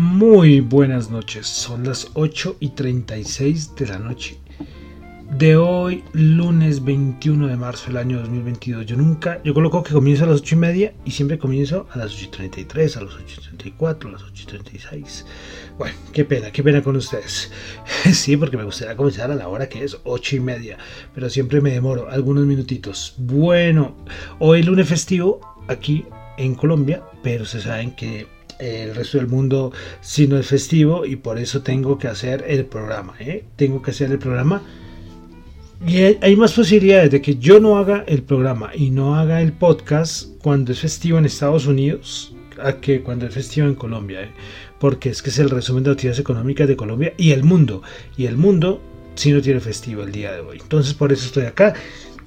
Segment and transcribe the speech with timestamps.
[0.00, 4.38] Muy buenas noches, son las 8 y 36 de la noche
[5.36, 8.86] de hoy, lunes 21 de marzo del año 2022.
[8.86, 11.98] Yo nunca, yo coloco que comienzo a las 8 y media y siempre comienzo a
[11.98, 15.26] las 8 y 33, a las 8 y 34, a las 8 y 36.
[15.76, 17.50] Bueno, qué pena, qué pena con ustedes.
[18.12, 20.78] sí, porque me gustaría comenzar a la hora que es 8 y media,
[21.12, 23.16] pero siempre me demoro algunos minutitos.
[23.18, 23.96] Bueno,
[24.38, 26.04] hoy lunes festivo aquí
[26.36, 31.16] en Colombia, pero se saben que el resto del mundo si no es festivo y
[31.16, 33.14] por eso tengo que hacer el programa.
[33.20, 33.44] ¿eh?
[33.56, 34.62] Tengo que hacer el programa.
[35.86, 39.52] Y hay más posibilidades de que yo no haga el programa y no haga el
[39.52, 44.22] podcast cuando es festivo en Estados Unidos a que cuando es festivo en Colombia.
[44.22, 44.30] ¿eh?
[44.80, 47.82] Porque es que es el resumen de noticias económicas de Colombia y el mundo.
[48.16, 48.82] Y el mundo
[49.14, 50.58] si no tiene festivo el día de hoy.
[50.60, 51.74] Entonces por eso estoy acá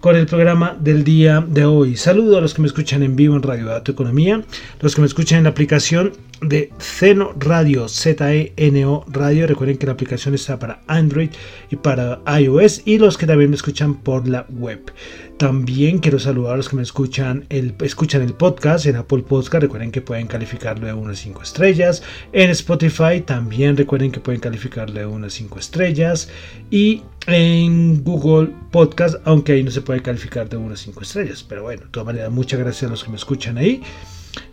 [0.02, 1.96] con el programa del día de hoy.
[1.96, 4.42] Saludo a los que me escuchan en vivo en Radio Dato Economía,
[4.80, 9.48] los que me escuchan en la aplicación de Zeno Radio, Z-E-N-O Radio.
[9.48, 11.30] Recuerden que la aplicación está para Android
[11.70, 14.92] y para iOS y los que también me escuchan por la web.
[15.38, 19.64] También quiero saludar a los que me escuchan el, escuchan el podcast en Apple Podcast.
[19.64, 22.04] Recuerden que pueden calificarlo de unas 5 estrellas.
[22.32, 26.30] En Spotify también recuerden que pueden calificarlo de unas 5 estrellas.
[26.70, 31.44] Y en Google Podcast, aunque ahí no se puede calificar de unas 5 estrellas.
[31.48, 33.82] Pero bueno, de todas maneras, muchas gracias a los que me escuchan ahí.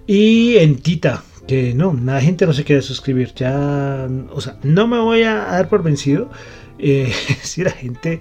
[0.06, 3.32] Y en Tita, que no, la gente no se quiere suscribir.
[3.34, 6.30] Ya, o sea, no me voy a dar por vencido.
[6.78, 8.20] Eh, si la gente,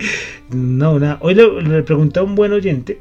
[0.49, 1.19] no, nada.
[1.21, 2.99] Hoy le, pregunté a un buen oyente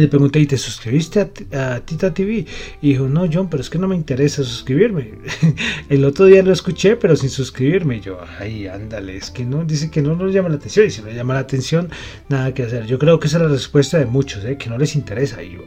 [0.00, 1.20] le pregunté, ¿y te suscribiste
[1.52, 2.46] a, Tita TV?
[2.80, 5.18] Y dijo, no, John, pero es que no me interesa suscribirme.
[5.90, 7.96] El otro día lo escuché, pero sin suscribirme.
[7.96, 10.86] Y yo, ay, ándale, es que no, dice que no nos llama la atención.
[10.86, 11.90] Y si no llama la atención,
[12.30, 12.86] nada que hacer.
[12.86, 14.56] Yo creo que esa es la respuesta de muchos, ¿eh?
[14.56, 15.42] que no les interesa.
[15.42, 15.60] Y yo,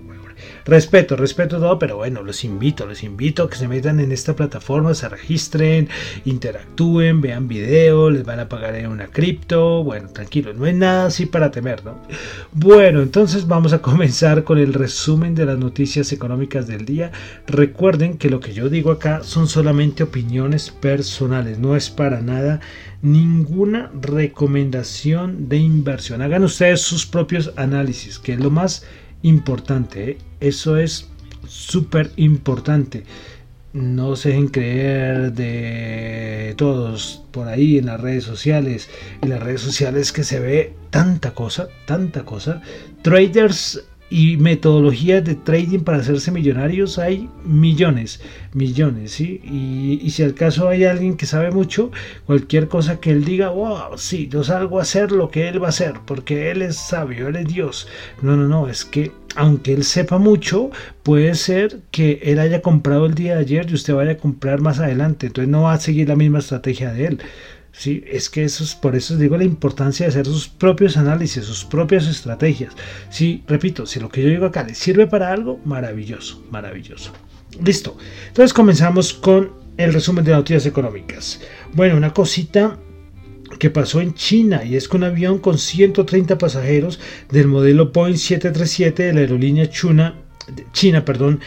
[0.65, 4.35] Respeto, respeto todo, pero bueno, los invito, los invito a que se metan en esta
[4.35, 5.89] plataforma, se registren,
[6.25, 9.83] interactúen, vean video, les van a pagar en una cripto.
[9.83, 12.01] Bueno, tranquilo, no hay nada así para temer, ¿no?
[12.51, 17.11] Bueno, entonces vamos a comenzar con el resumen de las noticias económicas del día.
[17.45, 22.59] Recuerden que lo que yo digo acá son solamente opiniones personales, no es para nada
[23.03, 26.23] ninguna recomendación de inversión.
[26.23, 29.04] Hagan ustedes sus propios análisis, que es lo más importante.
[29.95, 30.17] ¿Eh?
[30.39, 31.07] Eso es
[31.47, 33.03] súper importante.
[33.73, 38.89] No se dejen creer de todos por ahí en las redes sociales.
[39.21, 42.61] En las redes sociales que se ve tanta cosa, tanta cosa.
[43.01, 48.21] Traders y metodologías de trading para hacerse millonarios hay millones,
[48.53, 49.41] millones, ¿sí?
[49.43, 51.91] Y, si al caso hay alguien que sabe mucho,
[52.25, 55.67] cualquier cosa que él diga, wow, sí, yo salgo a hacer lo que él va
[55.67, 57.87] a hacer, porque él es sabio, él es Dios.
[58.21, 60.69] No, no, no, es que aunque él sepa mucho,
[61.03, 64.61] puede ser que él haya comprado el día de ayer y usted vaya a comprar
[64.61, 67.21] más adelante, entonces no va a seguir la misma estrategia de él.
[67.77, 71.43] Sí, es que eso es, por eso digo la importancia de hacer sus propios análisis,
[71.43, 72.73] sus propias estrategias.
[73.09, 77.11] Sí, repito, si lo que yo digo acá le sirve para algo, maravilloso, maravilloso.
[77.63, 77.97] Listo.
[78.27, 81.41] Entonces comenzamos con el resumen de noticias económicas.
[81.73, 82.79] Bueno, una cosita
[83.59, 86.99] que pasó en China y es que un avión con 130 pasajeros
[87.29, 90.15] del modelo Boeing 737 de la aerolínea China,
[90.71, 91.41] China perdón,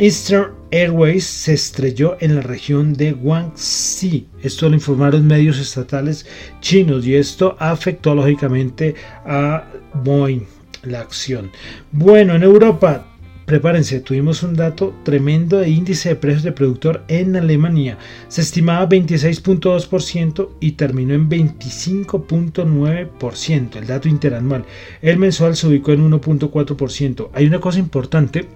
[0.00, 4.28] Eastern Airways se estrelló en la región de Guangxi.
[4.40, 6.24] Esto lo informaron medios estatales
[6.60, 8.94] chinos y esto afectó lógicamente
[9.26, 9.64] a
[9.94, 10.42] Boeing,
[10.84, 11.50] la acción.
[11.90, 13.08] Bueno, en Europa,
[13.44, 17.98] prepárense, tuvimos un dato tremendo de índice de precios de productor en Alemania.
[18.28, 24.64] Se estimaba 26.2% y terminó en 25.9%, el dato interanual.
[25.02, 27.30] El mensual se ubicó en 1.4%.
[27.32, 28.46] Hay una cosa importante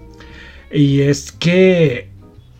[0.73, 2.09] y es que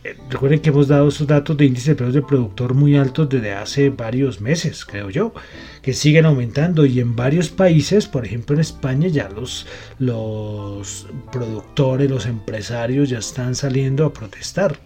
[0.03, 3.29] eh, recuerden que hemos dado esos datos de índice de precios del productor muy altos
[3.29, 5.33] desde hace varios meses, creo yo,
[5.81, 9.65] que siguen aumentando y en varios países, por ejemplo en España, ya los,
[9.99, 14.77] los productores, los empresarios ya están saliendo a protestar,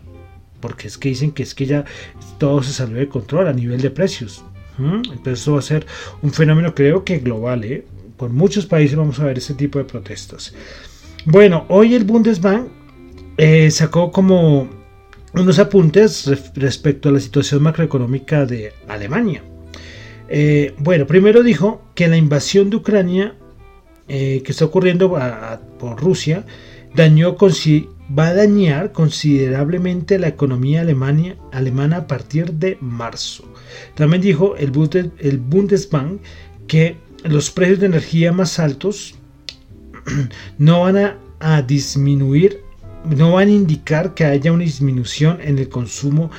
[0.61, 1.85] porque es que dicen que es que ya
[2.37, 4.43] todo se salió de control a nivel de precios.
[4.79, 5.87] Entonces eso va a ser
[6.21, 7.83] un fenómeno creo que global, ¿eh?
[8.15, 10.53] por muchos países vamos a ver ese tipo de protestas.
[11.25, 12.76] Bueno, hoy el Bundesbank
[13.37, 14.67] eh, sacó como
[15.33, 16.25] unos apuntes
[16.55, 19.43] respecto a la situación macroeconómica de Alemania.
[20.29, 23.35] Eh, bueno, primero dijo que la invasión de Ucrania
[24.09, 25.17] eh, que está ocurriendo
[25.79, 26.45] por Rusia
[26.95, 27.35] dañó
[28.17, 33.43] va a dañar considerablemente la economía alemana a partir de marzo.
[33.95, 34.71] También dijo el,
[35.19, 36.21] el Bundesbank
[36.67, 39.15] que los precios de energía más altos
[40.57, 42.66] no van a disminuir
[43.15, 46.31] no van a indicar que haya una disminución en el consumo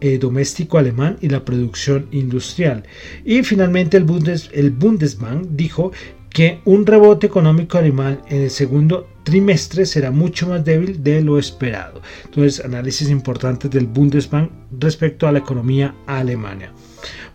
[0.00, 2.84] eh, doméstico alemán y la producción industrial.
[3.24, 5.92] Y finalmente el, Bundesbank dijo
[6.30, 11.38] que un rebote económico alemán en el segundo trimestre será mucho más débil de lo
[11.38, 12.02] esperado.
[12.26, 16.72] Entonces, análisis importantes del Bundesbank respecto a la economía alemana.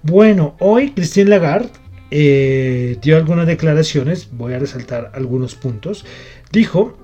[0.03, 1.69] Bueno, hoy Christine Lagarde
[2.11, 6.05] eh, dio algunas declaraciones, voy a resaltar algunos puntos.
[6.51, 6.97] Dijo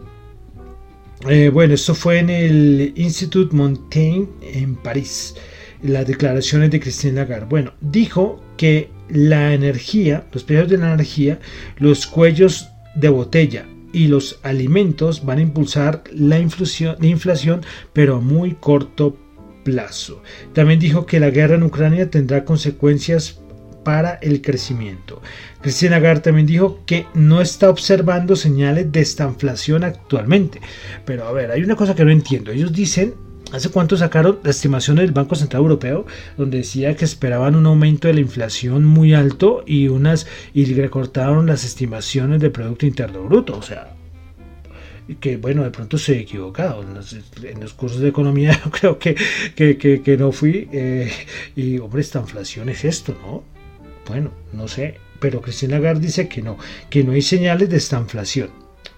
[1.28, 5.36] eh, bueno, esto fue en el Institut Montaigne en París.
[5.82, 7.48] Las declaraciones de Christine Lagarde.
[7.50, 11.40] Bueno, dijo que la energía, los precios de la energía,
[11.78, 17.62] los cuellos de botella y los alimentos van a impulsar la inflación, la inflación
[17.94, 19.18] pero a muy corto
[19.64, 20.22] plazo.
[20.54, 23.42] También dijo que la guerra en Ucrania tendrá consecuencias
[23.88, 25.22] para el crecimiento.
[25.62, 30.60] Cristina Lagarde también dijo que no está observando señales de esta inflación actualmente.
[31.06, 32.52] Pero a ver, hay una cosa que no entiendo.
[32.52, 33.14] Ellos dicen
[33.54, 36.06] ¿Hace cuánto sacaron la estimación del Banco Central Europeo
[36.36, 41.46] donde decía que esperaban un aumento de la inflación muy alto y unas y recortaron
[41.46, 43.58] las estimaciones del Producto Interno Bruto?
[43.58, 43.96] O sea,
[45.22, 46.28] que bueno, de pronto se he.
[46.30, 49.16] En los, cursos de economía creo que,
[49.56, 50.68] que, no fui.
[50.74, 51.10] Eh,
[51.56, 53.57] y hombre, esta inflación es esto, ¿no?
[54.08, 56.58] Bueno, no sé, pero Christine Lagarde dice que no,
[56.90, 58.50] que no hay señales de esta inflación.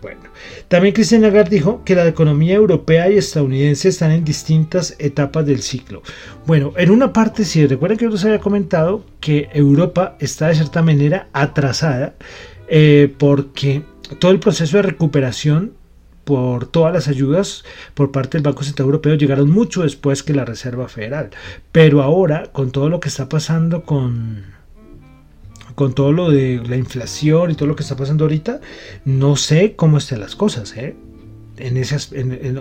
[0.02, 0.22] Bueno,
[0.70, 5.62] también Christine Lagarde dijo que la economía europea y estadounidense están en distintas etapas del
[5.62, 6.04] ciclo.
[6.46, 10.56] Bueno, en una parte sí, recuerden que yo les había comentado que Europa está de
[10.56, 12.16] cierta manera atrasada
[12.70, 13.84] eh, porque
[14.20, 15.74] todo el proceso de recuperación
[16.24, 17.66] por todas las ayudas
[17.96, 21.32] por parte del Banco Central Europeo llegaron mucho después que la Reserva Federal.
[21.72, 24.59] Pero ahora, con todo lo que está pasando con
[25.80, 28.60] con todo lo de la inflación y todo lo que está pasando ahorita,
[29.06, 30.94] no sé cómo estén las cosas, ¿eh?
[31.56, 31.96] En, ese,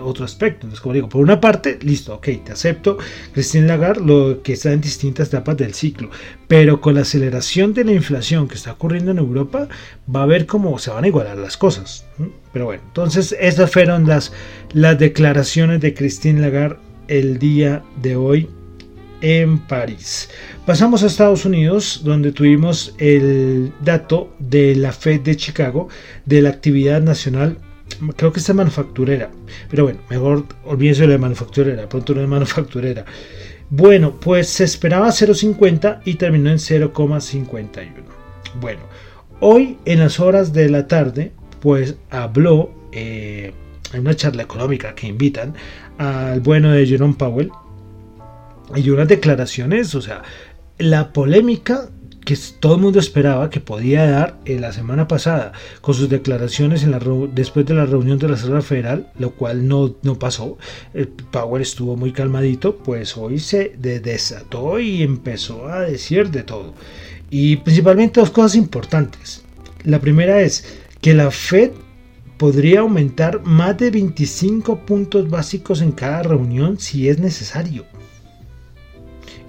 [0.01, 0.59] otro aspecto.
[0.67, 2.97] Entonces, como digo, por una parte, listo, ok, te acepto,
[3.33, 6.09] Christine Lagarde, lo que está en distintas etapas del ciclo,
[6.47, 9.67] pero con la aceleración de la inflación que está ocurriendo en Europa,
[10.15, 12.05] va a ver cómo se van a igualar las cosas.
[12.53, 14.31] Pero bueno, entonces esas fueron las,
[14.71, 16.79] las declaraciones de Christine Lagarde
[17.09, 18.47] el día de hoy
[19.21, 20.29] en París.
[20.65, 25.89] Pasamos a Estados Unidos, donde tuvimos el dato de la Fed de Chicago
[26.25, 27.57] de la actividad nacional.
[28.15, 29.31] Creo que es manufacturera,
[29.69, 33.05] pero bueno, mejor olvídense de la manufacturera, pronto no es manufacturera.
[33.71, 37.87] Bueno, pues se esperaba 0,50 y terminó en 0,51.
[38.59, 38.81] Bueno,
[39.39, 43.53] hoy en las horas de la tarde, pues habló eh,
[43.93, 45.53] en una charla económica que invitan
[45.97, 47.51] al bueno de Jerome Powell,
[48.75, 50.23] y unas declaraciones, o sea,
[50.77, 51.89] la polémica
[52.25, 56.83] que todo el mundo esperaba que podía dar en la semana pasada con sus declaraciones
[56.83, 56.99] en la,
[57.33, 60.57] después de la reunión de la Reserva Federal, lo cual no, no pasó.
[60.93, 66.75] El Power estuvo muy calmadito, pues hoy se desató y empezó a decir de todo.
[67.31, 69.43] Y principalmente dos cosas importantes.
[69.83, 71.71] La primera es que la Fed
[72.37, 77.85] podría aumentar más de 25 puntos básicos en cada reunión si es necesario.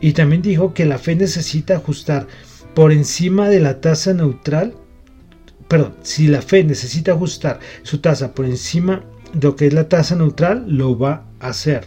[0.01, 2.27] Y también dijo que la Fed necesita ajustar
[2.75, 4.75] por encima de la tasa neutral,
[5.69, 9.05] perdón, si la Fed necesita ajustar su tasa por encima
[9.35, 11.85] de lo que es la tasa neutral, lo va a hacer.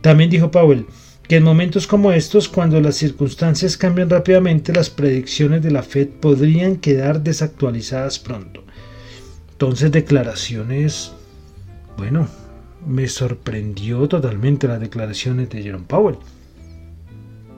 [0.00, 0.86] También dijo Powell
[1.28, 6.08] que en momentos como estos, cuando las circunstancias cambian rápidamente, las predicciones de la Fed
[6.20, 8.62] podrían quedar desactualizadas pronto.
[9.50, 11.12] Entonces, declaraciones,
[11.96, 12.28] bueno,
[12.86, 16.18] me sorprendió totalmente las declaraciones de Jerome Powell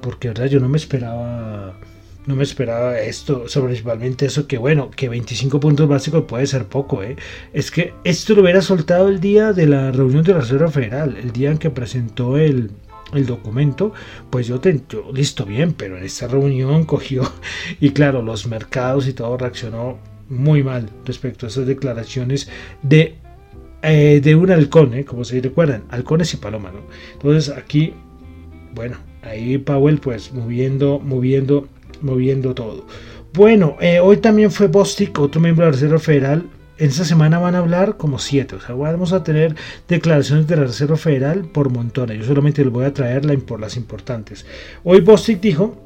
[0.08, 1.78] porque verdad yo no me esperaba
[2.24, 7.02] no me esperaba esto, principalmente eso que bueno, que 25 puntos básicos puede ser poco,
[7.02, 7.16] ¿eh?
[7.52, 11.18] Es que esto lo hubiera soltado el día de la reunión de la Reserva Federal,
[11.18, 12.70] el día en que presentó el,
[13.12, 13.92] el documento,
[14.30, 14.80] pues yo, te,
[15.12, 17.30] listo bien, pero en esta reunión cogió
[17.80, 19.98] y claro, los mercados y todo reaccionó
[20.30, 22.48] muy mal respecto a esas declaraciones
[22.80, 23.18] de,
[23.82, 25.04] eh, de un halcón, ¿eh?
[25.04, 26.80] como se recuerdan, halcones y palomas, ¿no?
[27.12, 27.92] Entonces aquí,
[28.74, 31.68] bueno, ahí Powell pues moviendo, moviendo,
[32.02, 32.86] moviendo todo.
[33.34, 36.44] Bueno, eh, hoy también fue Bostic, otro miembro de la Reserva Federal,
[36.78, 39.56] en esta semana van a hablar como siete, o sea, vamos a tener
[39.88, 42.18] declaraciones de la Reserva Federal por montones.
[42.18, 44.46] Yo solamente les voy a traer las importantes.
[44.84, 45.76] Hoy Bostic dijo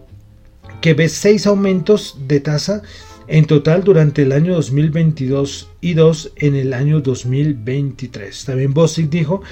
[0.83, 2.83] que ve seis aumentos de tasa
[3.27, 8.45] en total durante el año 2022 y dos en el año 2023.
[8.45, 9.43] También Bostic dijo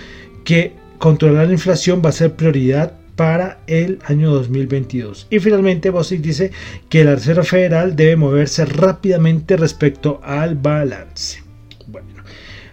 [0.45, 5.27] que controlar la inflación va a ser prioridad para el año 2022.
[5.31, 6.51] Y finalmente Bosick dice
[6.89, 11.43] que la Reserva Federal debe moverse rápidamente respecto al balance.
[11.87, 12.09] Bueno,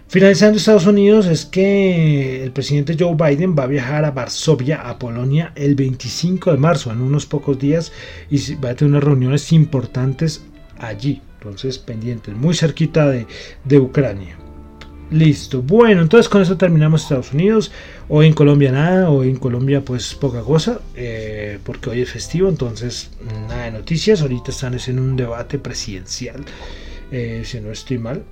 [0.08, 4.98] finalizando Estados Unidos es que el presidente Joe Biden va a viajar a Varsovia, a
[4.98, 7.92] Polonia, el 25 de marzo, en unos pocos días,
[8.30, 10.44] y va a tener unas reuniones importantes
[10.78, 11.20] allí.
[11.38, 13.26] Entonces, pendientes, muy cerquita de,
[13.64, 14.36] de Ucrania.
[15.10, 15.62] Listo.
[15.62, 17.72] Bueno, entonces con eso terminamos Estados Unidos.
[18.10, 22.48] Hoy en Colombia nada, hoy en Colombia pues poca cosa, eh, porque hoy es festivo,
[22.48, 23.10] entonces
[23.48, 24.22] nada de noticias.
[24.22, 26.42] Ahorita están en un debate presidencial,
[27.12, 28.22] eh, si no estoy mal.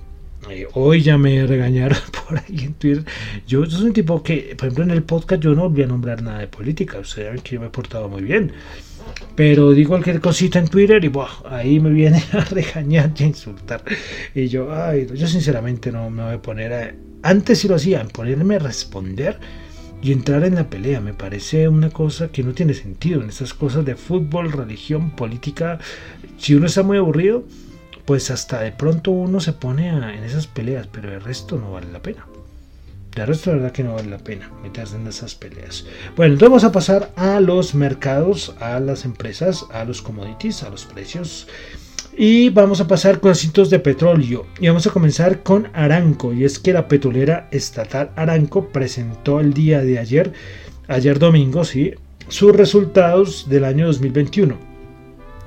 [0.49, 3.05] Eh, hoy ya me regañaron por ahí en Twitter.
[3.45, 5.87] Yo, yo, soy un tipo que, por ejemplo, en el podcast yo no voy a
[5.87, 6.97] nombrar nada de política.
[6.97, 8.53] Ustedes saben que yo me he portado muy bien.
[9.35, 11.11] Pero digo cualquier cosita en Twitter y
[11.51, 13.83] ahí me viene a regañar y a insultar.
[14.33, 16.95] Y yo, ay, yo sinceramente no me voy a poner a...
[17.21, 19.39] Antes sí lo hacía, ponerme a responder
[20.01, 21.01] y entrar en la pelea.
[21.01, 25.79] Me parece una cosa que no tiene sentido en esas cosas de fútbol, religión, política.
[26.37, 27.43] Si uno está muy aburrido,
[28.05, 31.91] pues hasta de pronto uno se pone en esas peleas, pero el resto no vale
[31.91, 32.25] la pena.
[33.13, 35.85] De resto, la verdad que no vale la pena meterse en esas peleas.
[36.15, 40.69] Bueno, entonces vamos a pasar a los mercados, a las empresas, a los commodities, a
[40.69, 41.47] los precios.
[42.19, 44.47] Y vamos a pasar con asuntos de petróleo.
[44.59, 46.33] Y vamos a comenzar con Aranco.
[46.33, 50.33] Y es que la petrolera estatal Aranco presentó el día de ayer,
[50.87, 51.93] ayer domingo, sí,
[52.27, 54.76] sus resultados del año 2021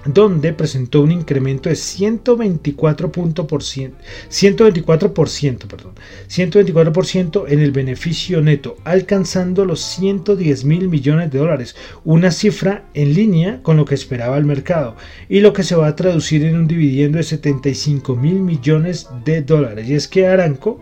[0.05, 3.93] donde presentó un incremento de 124%,
[4.31, 5.93] 124%, perdón,
[6.29, 13.15] 124% en el beneficio neto, alcanzando los 110 mil millones de dólares, una cifra en
[13.15, 14.97] línea con lo que esperaba el mercado
[15.29, 19.43] y lo que se va a traducir en un dividendo de 75 mil millones de
[19.43, 19.89] dólares.
[19.89, 20.81] Y es que Aranco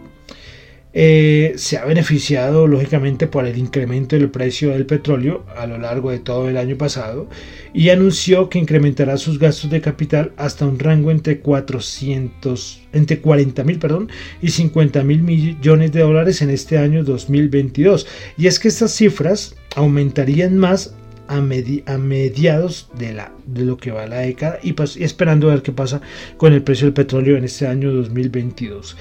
[1.01, 6.11] eh, se ha beneficiado lógicamente por el incremento del precio del petróleo a lo largo
[6.11, 7.29] de todo el año pasado
[7.73, 13.63] y anunció que incrementará sus gastos de capital hasta un rango entre 400 entre 40
[13.63, 14.11] mil perdón
[14.43, 19.55] y 50 mil millones de dólares en este año 2022 y es que estas cifras
[19.77, 20.97] aumentarían más
[21.29, 25.55] a, mediados de, la, de lo que va la década y, pues, y esperando a
[25.55, 26.01] ver qué pasa
[26.39, 28.97] con el precio del petróleo en este año 2022.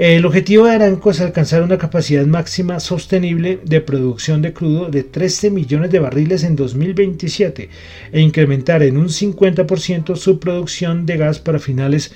[0.00, 5.02] El objetivo de Aranco es alcanzar una capacidad máxima sostenible de producción de crudo de
[5.02, 7.68] 13 millones de barriles en 2027
[8.10, 12.14] e incrementar en un 50% su producción de gas para finales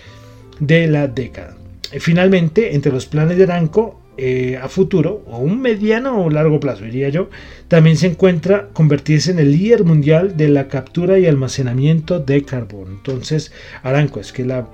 [0.61, 1.59] de la década.
[2.00, 6.85] Finalmente, entre los planes de Aranco eh, a futuro, o un mediano o largo plazo,
[6.85, 7.29] diría yo,
[7.69, 12.93] también se encuentra convertirse en el líder mundial de la captura y almacenamiento de carbón.
[12.93, 14.69] Entonces, Aranco es que la,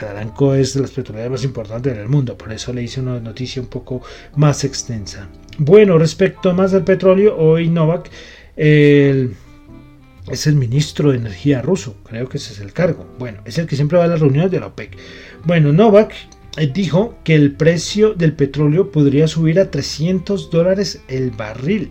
[0.00, 3.62] Aranco es de las petroleras más importantes del mundo, por eso le hice una noticia
[3.62, 4.02] un poco
[4.36, 5.28] más extensa.
[5.58, 8.10] Bueno, respecto más del petróleo, hoy Novak
[8.56, 13.06] es el ministro de Energía ruso, creo que ese es el cargo.
[13.18, 14.96] Bueno, es el que siempre va a las reuniones de la OPEC.
[15.44, 16.14] Bueno, Novak
[16.56, 21.90] eh, dijo que el precio del petróleo podría subir a 300 dólares el barril.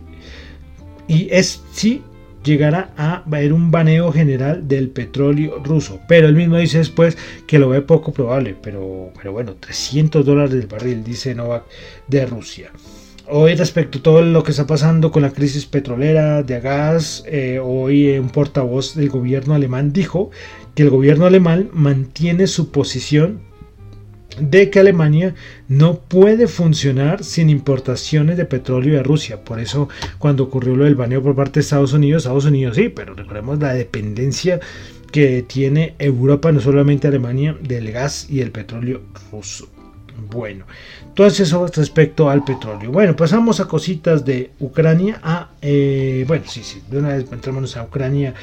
[1.08, 2.02] Y es sí
[2.44, 6.00] llegará a haber un baneo general del petróleo ruso.
[6.08, 8.56] Pero él mismo dice después que lo ve poco probable.
[8.60, 11.64] Pero, pero bueno, 300 dólares del barril, dice Novak
[12.08, 12.70] de Rusia.
[13.28, 17.60] Hoy respecto a todo lo que está pasando con la crisis petrolera de gas, eh,
[17.62, 20.30] hoy un portavoz del gobierno alemán dijo
[20.74, 23.51] que el gobierno alemán mantiene su posición
[24.40, 25.34] de que Alemania
[25.68, 29.44] no puede funcionar sin importaciones de petróleo de Rusia.
[29.44, 32.88] Por eso cuando ocurrió lo del baneo por parte de Estados Unidos, Estados Unidos sí,
[32.88, 34.60] pero recordemos la dependencia
[35.10, 39.68] que tiene Europa, no solamente Alemania, del gas y el petróleo ruso.
[40.30, 40.66] Bueno,
[41.06, 42.90] entonces eso respecto al petróleo.
[42.90, 45.20] Bueno, pasamos a cositas de Ucrania.
[45.22, 48.34] A, eh, bueno, sí, sí, de una vez entramos a Ucrania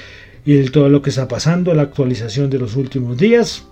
[0.46, 3.66] y todo lo que está pasando, la actualización de los últimos días.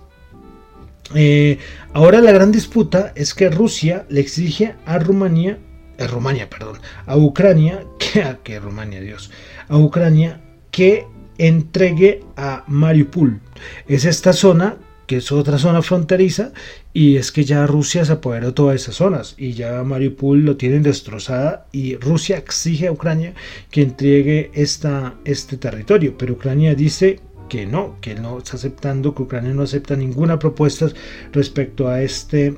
[1.14, 1.58] Eh,
[1.92, 5.58] ahora la gran disputa es que Rusia le exige a Rumanía,
[5.98, 9.30] a Rumania, perdón, a Ucrania, que a que Rumania, Dios,
[9.68, 11.06] a Ucrania que
[11.38, 13.40] entregue a Mariupol.
[13.86, 14.76] Es esta zona
[15.08, 16.52] que es otra zona fronteriza,
[16.92, 20.58] y es que ya Rusia se apoderó de todas esas zonas, y ya Mariupol lo
[20.58, 23.32] tienen destrozada, y Rusia exige a Ucrania
[23.70, 29.22] que entregue esta, este territorio, pero Ucrania dice que no, que no está aceptando, que
[29.22, 30.86] Ucrania no acepta ninguna propuesta
[31.32, 32.54] respecto a este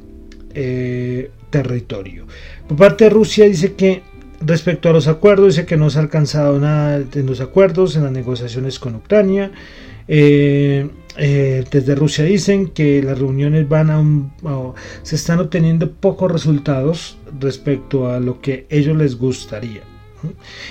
[0.55, 2.27] eh, territorio.
[2.69, 4.03] Por parte de Rusia dice que
[4.41, 8.05] respecto a los acuerdos, dice que no se ha alcanzado nada en los acuerdos, en
[8.05, 9.53] las negociaciones con Ucrania.
[10.09, 14.33] Eh, eh, desde Rusia dicen que las reuniones van a, un,
[15.03, 19.83] se están obteniendo pocos resultados respecto a lo que ellos les gustaría.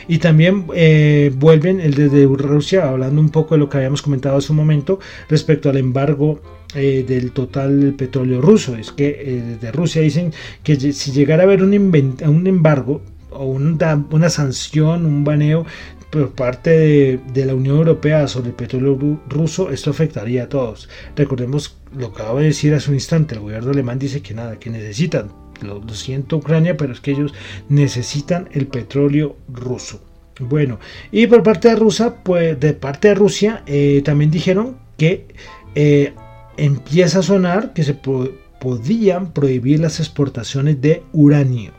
[0.07, 4.51] Y también eh, vuelven desde Rusia hablando un poco de lo que habíamos comentado hace
[4.51, 6.41] un momento respecto al embargo
[6.75, 8.75] eh, del total del petróleo ruso.
[8.75, 13.01] Es que desde Rusia dicen que si llegara a haber un, un embargo
[13.31, 15.65] o una, una sanción, un baneo
[16.09, 20.89] por parte de, la Unión Europea sobre el petróleo ruso, esto afectaría a todos.
[21.15, 24.57] Recordemos lo que acabo de decir hace un instante, el gobierno alemán dice que nada,
[24.57, 27.33] que necesitan, lo, siento Ucrania, pero es que ellos
[27.69, 30.01] necesitan el petróleo ruso.
[30.39, 30.79] Bueno,
[31.11, 35.27] y por parte de Rusia, pues de parte de Rusia eh, también dijeron que
[35.75, 36.13] eh,
[36.57, 41.71] empieza a sonar que se podían prohibir las exportaciones de uranio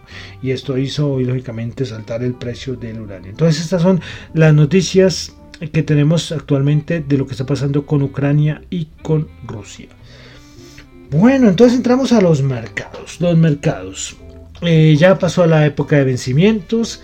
[0.42, 3.30] y esto hizo lógicamente saltar el precio del uranio.
[3.30, 4.00] Entonces estas son
[4.34, 5.34] las noticias
[5.72, 9.88] que tenemos actualmente de lo que está pasando con Ucrania y con Rusia.
[11.10, 13.20] Bueno, entonces entramos a los mercados.
[13.20, 14.16] Los mercados.
[14.62, 17.02] Eh, ya pasó a la época de vencimientos.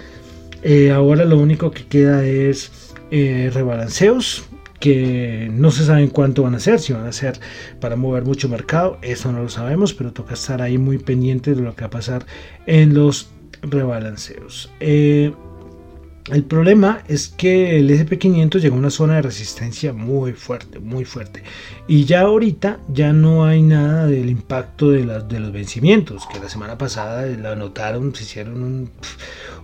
[0.63, 4.45] Eh, ahora lo único que queda es eh, rebalanceos
[4.81, 7.41] que no se saben cuánto van a ser, si van a ser
[7.81, 11.63] para mover mucho mercado, eso no lo sabemos, pero toca estar ahí muy pendiente de
[11.63, 12.27] lo que va a pasar
[12.67, 13.31] en los
[13.63, 14.71] rebalanceos.
[16.33, 21.05] El problema es que el SP500 llegó a una zona de resistencia muy fuerte, muy
[21.05, 21.45] fuerte.
[21.87, 26.49] Y ya ahorita ya no hay nada del impacto de, de los vencimientos, que la
[26.49, 28.91] semana pasada la notaron, se hicieron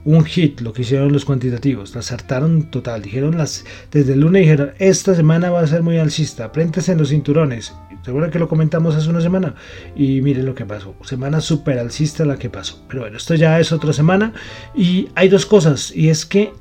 [0.05, 4.43] un, hit lo que hicieron los cuantitativos, la acertaron total, dijeron las, desde el lunes
[4.43, 8.49] dijeron, esta semana va a ser muy alcista, apréntese en los cinturones, seguro que lo
[8.49, 9.55] comentamos hace una semana,
[9.97, 13.59] y miren lo que pasó, semana súper alcista la que pasó, pero bueno, esto ya
[13.61, 14.33] es otra semana,
[14.75, 16.53] y hay dos cosas, y es que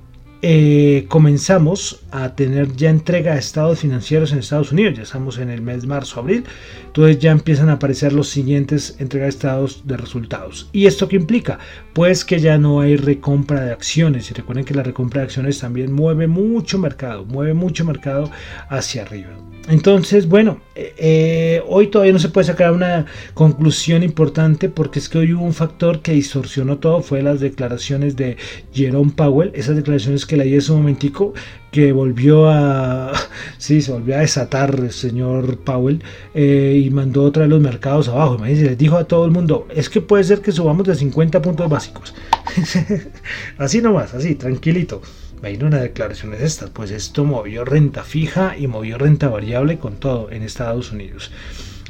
[0.41, 4.95] eh, comenzamos a tener ya entrega de estados financieros en Estados Unidos.
[4.97, 6.43] Ya estamos en el mes marzo-abril.
[6.85, 10.69] Entonces ya empiezan a aparecer los siguientes entrega de estados de resultados.
[10.71, 11.59] ¿Y esto qué implica?
[11.93, 14.29] Pues que ya no hay recompra de acciones.
[14.29, 18.29] Y recuerden que la recompra de acciones también mueve mucho mercado, mueve mucho mercado
[18.69, 19.31] hacia arriba.
[19.69, 25.07] Entonces, bueno, eh, eh, hoy todavía no se puede sacar una conclusión importante porque es
[25.07, 28.37] que hoy hubo un factor que distorsionó todo, fue las declaraciones de
[28.73, 31.33] Jerome Powell, esas declaraciones que leí hace un momentico,
[31.71, 33.13] que volvió a,
[33.57, 36.03] sí, se volvió a desatar el señor Powell
[36.33, 38.35] eh, y mandó otra de los mercados abajo.
[38.35, 41.41] Imagínense, les dijo a todo el mundo, es que puede ser que subamos de 50
[41.41, 42.13] puntos básicos.
[43.57, 45.01] así nomás, así, tranquilito
[45.41, 49.95] vino una declaración de estas, pues esto movió renta fija y movió renta variable con
[49.95, 51.31] todo en Estados Unidos.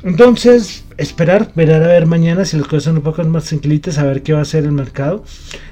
[0.03, 4.03] Entonces, esperar, verá a ver mañana si las cosas son un poco más tranquilitas, a
[4.03, 5.23] ver qué va a hacer el mercado.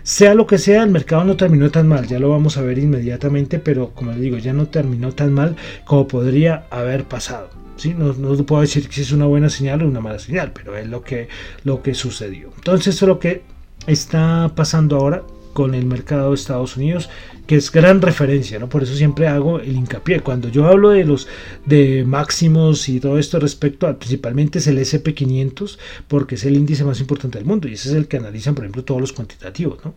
[0.04, 2.78] Sea lo que sea, el mercado no terminó tan mal, ya lo vamos a ver
[2.78, 7.50] inmediatamente, pero como les digo, ya no terminó tan mal como podría haber pasado.
[7.76, 7.96] ¿sí?
[7.98, 8.14] No,
[8.46, 11.28] puedo decir que es una buena señal o una mala señal, pero es lo que,
[11.64, 12.52] lo que sucedió.
[12.56, 13.42] Entonces, eso es lo que
[13.88, 17.10] está pasando ahora con el mercado de Estados Unidos,
[17.48, 18.70] que es gran referencia, ¿no?
[18.70, 20.22] Por eso siempre hago el hincapié.
[20.22, 21.28] Cuando yo hablo de los
[21.66, 26.84] de máximos y todo esto respecto a principalmente es el SP500, porque es el índice
[26.84, 29.84] más importante del mundo y ese es el que analizan, por ejemplo, todos los cuantitativos,
[29.84, 29.94] ¿no?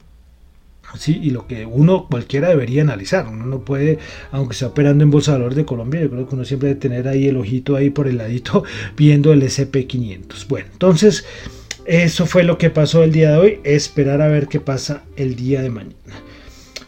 [0.99, 3.27] Sí, y lo que uno cualquiera debería analizar.
[3.27, 3.99] Uno no puede,
[4.31, 6.81] aunque esté operando en Bolsa de Valores de Colombia, yo creo que uno siempre debe
[6.81, 8.65] tener ahí el ojito ahí por el ladito
[8.97, 10.47] viendo el SP500.
[10.49, 11.25] Bueno, entonces
[11.87, 13.61] eso fue lo que pasó el día de hoy.
[13.65, 15.95] Esperar a ver qué pasa el día de mañana.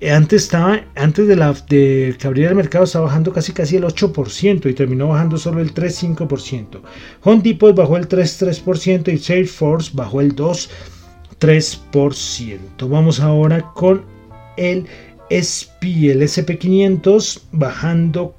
[0.06, 4.74] Antes estaba, antes de, que abriera el mercado estaba bajando casi casi el 8% y
[4.74, 6.78] terminó bajando solo el 3,5%.
[7.22, 12.58] Home Depot bajó el 3,3% y Salesforce bajó el 2,3%.
[12.86, 14.04] Vamos ahora con
[14.58, 14.86] el
[15.32, 18.34] SP, el SP500 bajando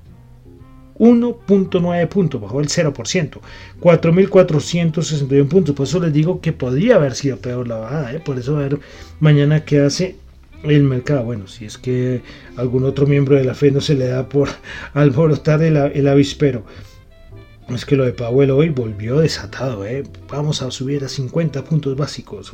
[1.00, 3.40] 1.9 puntos, bajó el 0%,
[3.82, 5.76] 4.461 puntos.
[5.76, 8.14] Por eso les digo que podría haber sido peor la bajada.
[8.14, 8.20] ¿eh?
[8.20, 8.80] Por eso a ver
[9.20, 10.16] mañana qué hace
[10.64, 11.24] el mercado.
[11.24, 12.22] Bueno, si es que
[12.56, 14.50] algún otro miembro de la fe no se le da por
[14.94, 16.64] alborotar el, el avispero.
[17.70, 20.04] Es que lo de Powell hoy volvió desatado, ¿eh?
[20.28, 22.52] Vamos a subir a 50 puntos básicos.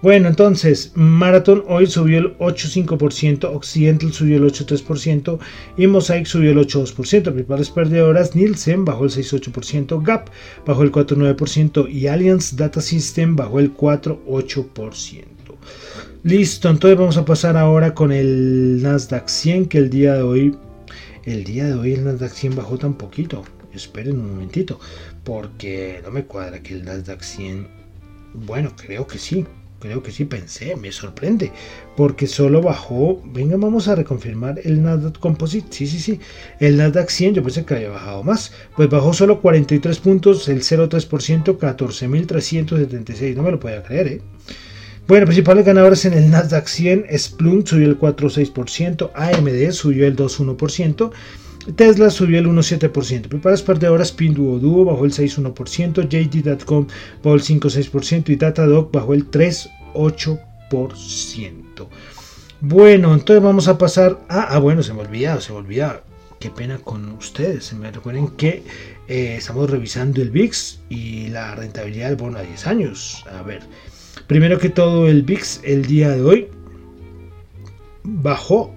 [0.00, 5.38] Bueno, entonces, Marathon hoy subió el 8,5%, Occidental subió el 8,3%
[5.76, 7.22] y Mosaic subió el 8,2%.
[7.32, 10.30] Principales perdedoras, Nielsen bajó el 6,8%, Gap
[10.64, 15.24] bajó el 4,9% y Allianz Data System bajó el 4,8%.
[16.22, 20.56] Listo, entonces vamos a pasar ahora con el Nasdaq 100 que el día de hoy,
[21.24, 23.44] el día de hoy el Nasdaq 100 bajó tan poquito.
[23.72, 24.80] Esperen un momentito,
[25.24, 27.68] porque no me cuadra que el Nasdaq 100,
[28.34, 29.44] bueno, creo que sí,
[29.78, 31.52] creo que sí pensé, me sorprende,
[31.96, 36.20] porque solo bajó, venga, vamos a reconfirmar el Nasdaq Composite, sí, sí, sí,
[36.60, 40.62] el Nasdaq 100, yo pensé que había bajado más, pues bajó solo 43 puntos, el
[40.62, 44.22] 0,3%, 14.376, no me lo podía creer, ¿eh?
[45.06, 51.12] Bueno, principales ganadores en el Nasdaq 100, Splunk subió el 4,6%, AMD subió el 2,1%,
[51.76, 56.86] Tesla subió el 1,7%, Preparas perdedoras Pinduoduo bajó el 6,1%, JD.com
[57.22, 61.88] bajó el 5,6% y Datadog bajó el 3,8%.
[62.60, 64.54] Bueno, entonces vamos a pasar a...
[64.54, 66.02] Ah, bueno, se me olvidaba, se me olvidaba.
[66.40, 67.66] Qué pena con ustedes.
[67.66, 68.62] Se me recuerden que
[69.08, 73.24] eh, estamos revisando el VIX y la rentabilidad del bono a 10 años.
[73.32, 73.62] A ver.
[74.26, 76.48] Primero que todo, el VIX el día de hoy
[78.02, 78.74] bajó.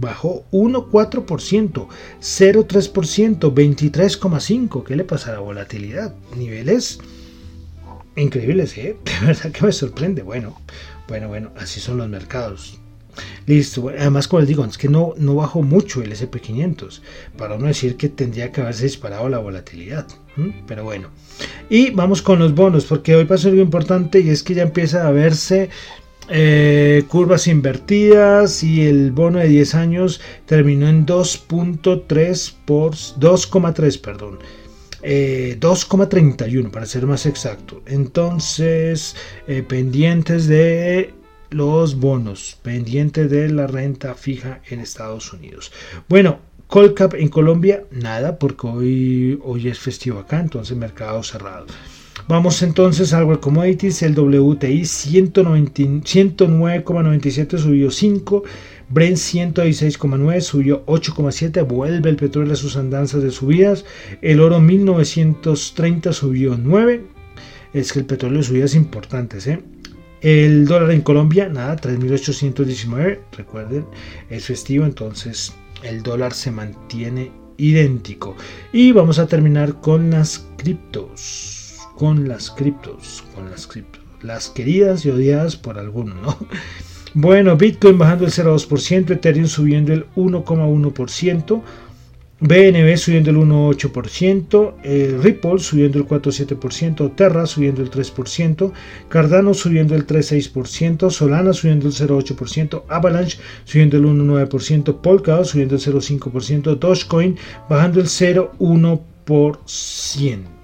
[0.00, 1.88] Bajó 1,4%,
[2.20, 4.84] 0,3%, 23,5%.
[4.84, 6.14] ¿Qué le pasa a la volatilidad?
[6.36, 7.00] Niveles
[8.16, 8.96] increíbles, ¿eh?
[9.04, 10.22] De verdad que me sorprende.
[10.22, 10.60] Bueno,
[11.08, 12.78] bueno, bueno, así son los mercados.
[13.46, 17.00] Listo, además como les digo, es que no, no bajó mucho el SP500,
[17.36, 20.06] para no decir que tendría que haberse disparado la volatilidad,
[20.66, 21.08] pero bueno.
[21.68, 25.06] Y vamos con los bonos, porque hoy pasó algo importante y es que ya empieza
[25.06, 25.70] a verse
[26.30, 34.38] eh, curvas invertidas y el bono de 10 años terminó en 2.3 por 2,3 perdón
[35.00, 41.14] 2,31 eh, para ser más exacto entonces eh, pendientes de
[41.50, 45.72] los bonos pendientes de la renta fija en Estados Unidos.
[46.08, 51.66] Bueno, Colcap en Colombia, nada, porque hoy, hoy es festivo acá, entonces mercado cerrado.
[52.28, 58.44] Vamos entonces al World Commodities, el WTI 109,97 subió 5,
[58.90, 63.86] Brent 116,9 subió 8,7, vuelve el petróleo a sus andanzas de subidas,
[64.20, 67.02] el oro 1930 subió 9,
[67.72, 69.62] es que el petróleo subidas importantes, ¿eh?
[70.20, 73.20] El dólar en Colombia, nada, 3.819.
[73.38, 73.86] Recuerden,
[74.28, 78.36] es festivo, entonces el dólar se mantiene idéntico.
[78.70, 81.57] Y vamos a terminar con las criptos.
[81.98, 83.24] Con las criptos.
[83.34, 84.00] Con las criptos.
[84.22, 86.38] Las queridas y odiadas por algunos, ¿no?
[87.14, 91.62] Bueno, Bitcoin bajando el 0,2%, Ethereum subiendo el 1,1%.
[92.40, 98.72] BNB subiendo el 1,8%, eh, Ripple subiendo el 4,7%, Terra subiendo el 3%,
[99.08, 105.80] Cardano subiendo el 3,6%, Solana subiendo el 0,8%, Avalanche subiendo el 1,9%, Polkadot subiendo el
[105.80, 107.36] 0,5%, Dogecoin
[107.68, 110.57] bajando el 0,1%.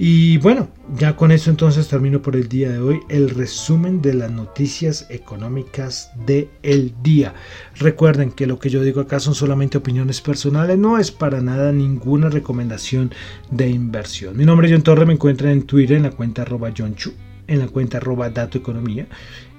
[0.00, 4.14] Y bueno, ya con eso entonces termino por el día de hoy el resumen de
[4.14, 7.34] las noticias económicas del el día.
[7.74, 11.72] Recuerden que lo que yo digo acá son solamente opiniones personales, no es para nada
[11.72, 13.10] ninguna recomendación
[13.50, 14.36] de inversión.
[14.36, 17.12] Mi nombre es John Torre, me encuentran en Twitter en la cuenta arroba John Chu,
[17.48, 19.08] en la cuenta arroba Dato Economía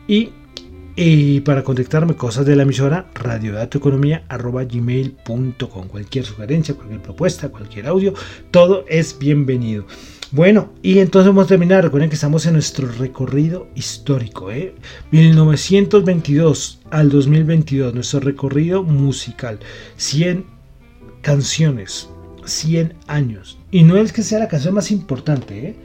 [0.08, 0.30] y
[1.02, 5.88] y para contactarme, cosas de la emisora, radiodatoeconomía.gmail.com.
[5.88, 8.14] Cualquier sugerencia, cualquier propuesta, cualquier audio,
[8.52, 9.86] todo es bienvenido.
[10.32, 11.84] Bueno, y entonces vamos a terminar.
[11.84, 14.76] Recuerden que estamos en nuestro recorrido histórico, ¿eh?
[15.10, 19.60] 1922 al 2022, nuestro recorrido musical.
[19.98, 20.46] 100
[21.24, 22.10] canciones,
[22.46, 23.58] 100 años.
[23.72, 25.76] Y no es que sea la canción más importante, ¿eh?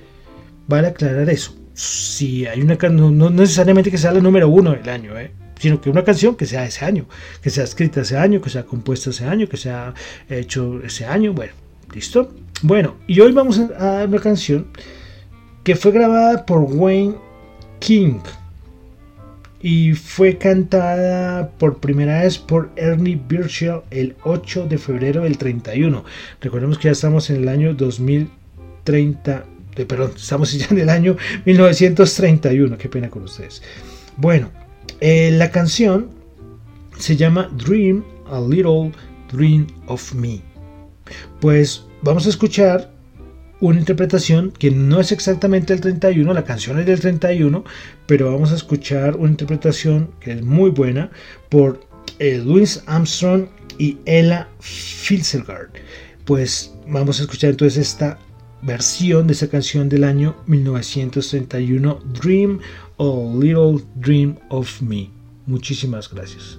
[0.69, 1.57] Vale aclarar eso.
[1.73, 5.33] Si hay una canción, no necesariamente que sea la número uno del año, ¿eh?
[5.59, 7.07] sino que una canción que sea ese año,
[7.41, 9.95] que sea escrita ese año, que sea compuesta ese año, que sea
[10.29, 11.55] hecho ese año, bueno,
[11.95, 12.29] ¿Listo?
[12.63, 14.67] Bueno, y hoy vamos a una canción
[15.63, 17.15] que fue grabada por Wayne
[17.79, 18.19] King
[19.61, 26.05] y fue cantada por primera vez por Ernie Birchall el 8 de febrero del 31.
[26.41, 29.45] Recordemos que ya estamos en el año 2030,
[29.77, 33.63] eh, perdón, estamos ya en el año 1931, qué pena con ustedes.
[34.17, 34.51] Bueno,
[35.01, 36.11] eh, la canción
[36.99, 38.91] se llama Dream, a Little
[39.33, 40.54] Dream of Me.
[41.45, 42.91] Pues vamos a escuchar
[43.61, 47.63] una interpretación que no es exactamente el 31, la canción es del 31,
[48.07, 51.11] pero vamos a escuchar una interpretación que es muy buena
[51.51, 51.87] por
[52.19, 55.69] eh, Louis Armstrong y Ella Fitzgerald.
[56.25, 58.19] Pues vamos a escuchar entonces esta
[58.63, 62.59] versión de esa canción del año 1931, Dream
[62.99, 65.11] a Little Dream of Me.
[65.45, 66.59] Muchísimas gracias.